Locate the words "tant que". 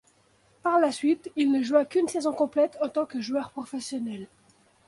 2.89-3.21